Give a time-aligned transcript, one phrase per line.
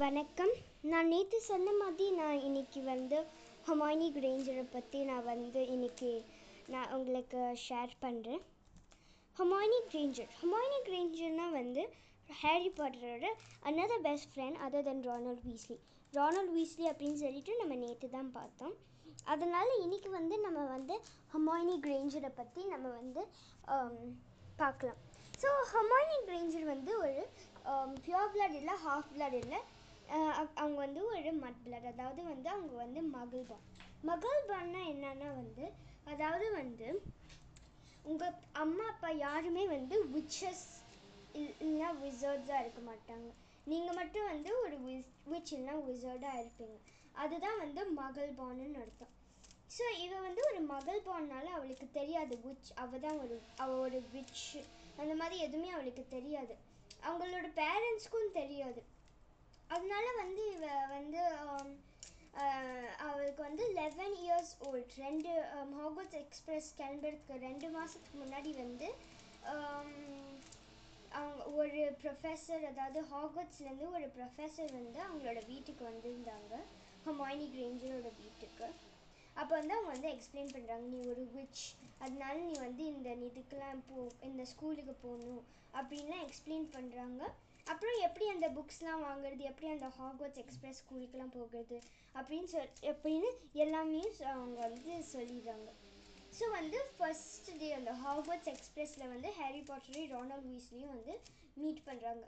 [0.00, 0.52] வணக்கம்.
[0.90, 3.18] நான் நேற்று சொன்ன மாதிரி நான் இன்னைக்கு வந்து
[3.68, 6.10] ஹமாயினி கிரேஞ்சரை பற்றி நான் வந்து இன்றைக்கி
[6.72, 8.42] நான் உங்களுக்கு ஷேர் பண்ணுறேன்
[9.36, 10.28] ஹமாயினி கிரேஞ்சர்.
[10.40, 11.82] ஹமாயினி கிரேஞ்சர்னால் வந்து
[12.40, 13.30] Harry பாட்டரோட
[13.70, 15.78] another best friend other then Ronald Weasley
[16.12, 18.76] Ronald Weasley அப்படின்னு சொல்லிட்டு நம்ம நேற்று தான் பார்த்தோம்.
[19.34, 20.96] அதனால் இன்னைக்கு வந்து நம்ம வந்து
[21.34, 23.24] ஹமாயினி கிரேஞ்சரை பற்றி நம்ம வந்து
[23.74, 23.96] um,
[24.62, 25.00] பார்க்கலாம்.
[25.42, 27.18] ஸோ ஹமாயினி கிரேஞ்சர் வந்து ஒரு
[28.04, 29.58] பியோர் பிளட் இல்லை ஹாஃப் பிளட் இல்லை
[30.08, 33.64] அவங்க வந்து ஒரு மட் அதாவது வந்து அவங்க வந்து மகள்பான்
[34.48, 35.64] பான் என்னன்னா வந்து
[36.06, 36.88] அதாவது வந்து
[38.04, 40.66] உங்கள் அம்மா அப்பா யாருமே வந்து விச்சஸ்
[41.34, 43.28] இல்லைன்னா விசர்ட்ஸாக இருக்க மாட்டாங்க.
[43.66, 46.76] நீங்கள் மட்டும் வந்து ஒரு விஸ் விச் இல்லைன்னா விசர்டாக இருப்பீங்க.
[47.14, 49.12] அதுதான் வந்து மகள் பான்னு அர்த்தம்.
[49.70, 52.34] ஸோ இவ வந்து ஒரு மகள் பான்னால அவளுக்கு தெரியாது.
[52.44, 54.44] விச் அவள் தான் ஒரு அவள் ஒரு விச்
[54.98, 56.54] அந்த மாதிரி எதுவுமே அவளுக்கு தெரியாது.
[57.02, 58.80] அவங்களோட பேரண்ட்ஸ்க்கும் தெரியாது.
[59.70, 61.20] அதனால வந்து இவ வந்து
[61.52, 61.68] um,
[63.06, 68.88] அவளுக்கு வந்து லெவன் இயர்ஸ் ஓல்ட் ரெண்டு um, ஹாகோட்ஸ் எக்ஸ்பிரஸ் கிளம்புறதுக்கு ரெண்டு மாதத்துக்கு முன்னாடி வந்து
[69.52, 69.90] um,
[71.12, 76.54] அவங்க ஒரு ப்ரொஃபஸர் அதாவது ஹாகோட்ஸ்லேருந்து ஒரு ப்ரொஃபஸர் வந்து அவங்களோட வீட்டுக்கு வந்திருந்தாங்க.
[77.06, 78.66] ஹமாயினி கிரேஞ்சரோட வீட்டுக்கு.
[79.36, 81.64] அப்போ வந்து அவங்க வந்து எக்ஸ்பிளைன் பண்ணுறாங்க நீ ஒரு விச்
[81.98, 83.96] அதனால நீ வந்து இந்த இதுக்கெலாம் போ
[84.28, 85.42] இந்த ஸ்கூலுக்கு போகணும்.
[85.74, 87.22] அப்படின்லாம் எக்ஸ்பிளைன் பண்ணுறாங்க
[87.68, 91.76] அப்புறம் எப்படி அந்த புக்ஸ்லாம் வாங்குறது எப்படி அந்த ஹாக்வர்ட்ஸ் எக்ஸ்பிரஸ் ஸ்கூலுக்கெல்லாம் போகிறது
[92.14, 93.30] அப்படின்னு சொல் எப்படின்னு
[93.64, 94.02] எல்லாமே
[94.32, 95.68] அவங்க வந்து சொல்லிடுறாங்க.
[96.32, 101.14] ஸோ வந்து ஃபர்ஸ்ட் டே அந்த ஹாக்வர்ட்ஸ் எக்ஸ்பிரஸில் வந்து ஹாரி பாட்டரையும் ரானல் வீஸ்லேயும் வந்து
[101.56, 102.24] மீட் பண்ணுறாங்க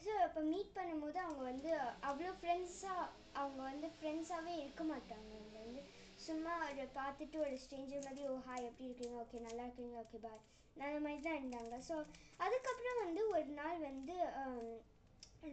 [0.00, 1.70] ஸோ இப்போ மீட் பண்ணும்போது அவங்க வந்து
[2.08, 5.30] அவ்வளோ ஃப்ரெண்ட்ஸாக அவங்க வந்து ஃப்ரெண்ட்ஸாகவே இருக்க மாட்டாங்க.
[5.34, 5.82] அவங்க வந்து
[6.18, 9.14] சும்மா அதை பார்த்துட்டு ஒரு ஸ்ட்ரேஞ்சர் மாதிரி ஓ ஹாய் எப்படி இருக்கீங்க?
[9.22, 9.94] ஓகே நல்லா இருக்கீங்க.
[10.02, 10.42] ஓகே பாய்
[10.76, 11.74] அந்த மாதிரி தான் இருந்தாங்க.
[11.88, 11.94] ஸோ
[12.40, 14.70] அதுக்கப்புறம் வந்து ஒரு நாள் வந்து ஆம்,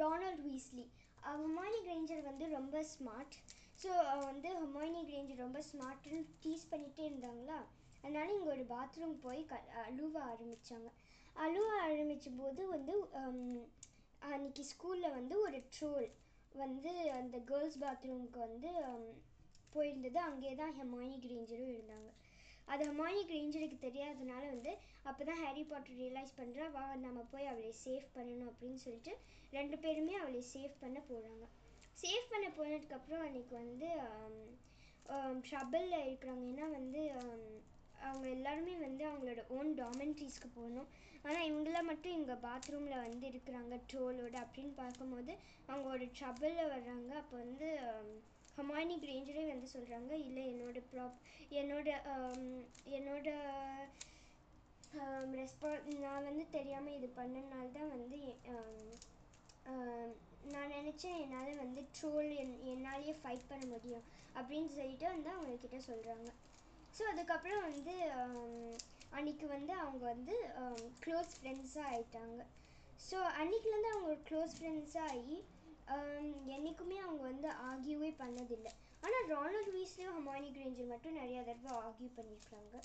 [0.00, 0.84] ரானல்ட் வீஸ்லி
[1.28, 3.36] ஹமாயினி கிரேஞ்சர் வந்து ரொம்ப ஸ்மார்ட்
[3.80, 7.58] ஸோ uh, வந்து ஹமாயினி கிரேஞ்சர் ரொம்ப ஸ்மார்ட்னு டீஸ் பண்ணிகிட்டே இருந்தாங்களா?
[8.02, 10.88] அதனால இங்கே ஒரு பாத்ரூம் போய் க அழுவ ஆரம்பித்தாங்க
[11.36, 13.66] அழுவ ஆரம்பித்த போது வந்து அன்றைக்கி
[14.28, 16.08] அன்னைக்கு ஸ்கூலில் வந்து ஒரு ட்ரோல்
[16.54, 19.04] வந்து அந்த கேர்ள்ஸ் பாத்ரூமுக்கு வந்து um,
[19.74, 20.18] போயிருந்தது.
[20.28, 22.10] அங்கே தான் ஹெமாயினி கிரேஞ்சரும் இருந்தாங்க.
[22.72, 24.72] அது ஹெமாயினி கிரேஞ்சருக்கு தெரியாதனால வந்து
[25.08, 29.12] அப்போ தான் ஹாரி பாட்டர் ரியலைஸ் பண்ணுறா வா நம்ம போய் அவளை சேவ் பண்ணணும் அப்படின்னு சொல்லிட்டு
[29.52, 31.46] ரெண்டு பேருமே அவளை சேவ் பண்ண போகிறாங்க
[31.98, 33.88] சேவ் பண்ண போனதுக்கப்புறம் அன்னைக்கு வந்து
[35.46, 37.02] ட்ரபிளில் இருக்கிறாங்க ஏன்னா வந்து
[38.08, 40.88] அவங்க எல்லாருமே வந்து அவங்களோட ஓன் டாமெண்ட்ரிஸ்க்கு போகணும்.
[41.24, 45.32] ஆனால் இவங்கள மட்டும் இங்கே பாத்ரூமில் வந்து இருக்கிறாங்க ட்ரோலோட அப்படின்னு பார்க்கும்போது
[45.68, 47.10] அவங்க ஒரு ட்ரபிளில் வர்றாங்க.
[47.22, 47.68] அப்போ வந்து
[48.58, 51.18] ஹமானி கிரேஞ்சரே வந்து சொல்கிறாங்க இல்லை என்னோட ப்ராப்
[51.52, 51.88] என்னோட
[52.90, 53.28] என்னோட
[55.38, 55.70] ரெஸ்பா
[56.00, 58.18] நான் வந்து தெரியாமல் இது பண்ணனால தான் வந்து
[60.52, 66.28] நான் நினச்சேன் என்னால் வந்து ட்ரோல் என் என்னாலேயே ஃபைட் பண்ண முடியும் அப்படின்னு சொல்லிட்டு வந்து அவங்கக்கிட்ட சொல்கிறாங்க
[66.94, 67.94] ஸோ அதுக்கப்புறம் வந்து
[69.18, 70.34] அன்னைக்கு வந்து அவங்க வந்து
[71.04, 72.40] க்ளோஸ் ஃப்ரெண்ட்ஸாக ஆயிட்டாங்க.
[73.00, 75.36] ஸோ அன்னைக்குலேருந்து அவங்க ஒரு க்ளோஸ் ஃப்ரெண்ட்ஸாக ஆகி
[76.54, 78.72] என்றைக்குமே அவங்க வந்து ஆகியவே பண்ணதில்லை.
[79.04, 82.76] ஆனால் ரானல்ட் வீஸ்லேயும் ஹமானி கிரேஞ்சர் மட்டும் நிறையா தடவை ஆகியூ பண்ணியிருக்காங்க.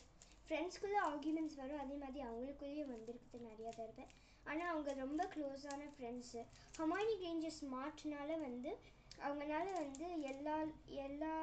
[0.46, 4.06] ஃப்ரெண்ட்ஸ்குள்ளே ஆர்கியூமெண்ட்ஸ் வரும் அதே மாதிரி அவங்களுக்குள்ளேயும் வந்திருக்குது நிறையா தடவை.
[4.46, 6.42] ஆனால் அவங்க ரொம்ப க்ளோஸான ஃப்ரெண்ட்ஸு
[6.80, 8.72] ஹமானி கிரேஞ்சர் ஸ்மார்ட்னால வந்து
[9.28, 10.56] அவங்கனால வந்து எல்லா
[11.06, 11.34] எல்லா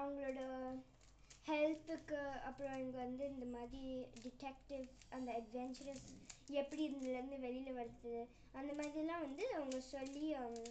[0.00, 0.40] அவங்களோட
[1.48, 3.82] ஹெல்ப்புக்கு அப்புறம் இங்கே வந்து இந்த மாதிரி
[4.24, 6.06] டிடெக்டிவ் அந்த அட்வென்ச்சரஸ்
[6.60, 8.14] எப்படி இதுலேருந்து வெளியில் வருது
[8.52, 10.62] அந்த மாதிரிலாம் வந்து அவங்க சொல்லி அவங்க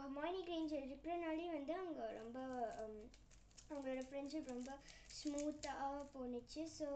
[0.00, 2.38] ஹமானி கிரேஞ்சர் இருக்கிறனாலே வந்து அவங்க ரொம்ப
[3.70, 4.72] அவங்களோட ஃப்ரெண்ட்ஷிப் ரொம்ப
[5.18, 6.62] ஸ்மூத்தாக போணுச்சு.
[6.78, 6.88] ஸோ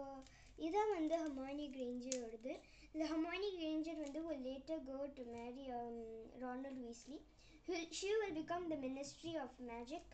[0.58, 2.52] இதான் வந்து ஹமானி கிரேஞ்சரோடது
[2.92, 5.64] இந்த ஹமானி கிரேஞ்சர் வந்து ஒரு later go to marry
[6.44, 7.18] Ronald Weasley
[7.98, 10.12] she will become the ministry of magic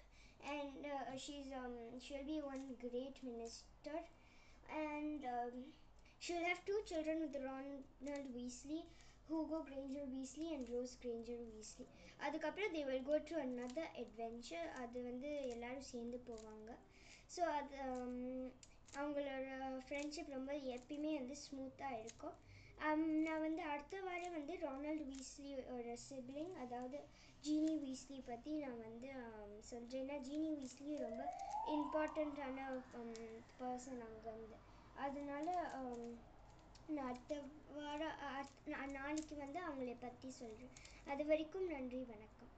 [0.55, 0.87] and
[1.25, 1.51] she's
[2.07, 4.03] she'll be one great minister
[4.85, 5.27] and
[6.21, 8.81] she'll have two children with Ronald Weasley,
[9.29, 11.87] Hugo Granger Weasley and Rose Granger Weasley.
[12.21, 16.71] அதுக்கப்புறம் they will go to another adventure அது வந்து எல்லாரும் சேர்ந்து போவாங்க
[17.37, 18.17] so அது um,
[18.95, 19.47] அவங்களோட
[19.87, 22.37] friendship ரொம்ப எப்பயுமே வந்து ஸ்மூத்தாக இருக்கும்
[22.81, 26.99] Um, நான் வந்து அடுத்த வாரம் வந்து ரொனால்ட் வீஸ்லி ஒரு சிப்ளிங் அதாவது
[27.45, 29.11] ஜீனி வீஸ்லி பற்றி நான் வந்து
[29.63, 31.23] சொல்கிறேன் ஏன்னா ஜீனி வீஸ்லி ரொம்ப
[31.75, 32.67] இம்பார்ட்டண்ட்டான
[33.59, 34.59] பர்சன் அங்கேருந்து
[34.97, 35.47] அதனால
[36.89, 37.35] நான் அடுத்த
[37.77, 38.19] வாரம்
[38.93, 40.75] நாளைக்கு வந்து அவங்கள பற்றி சொல்கிறேன்
[41.07, 42.51] அது வரைக்கும் நன்றி வணக்கம்.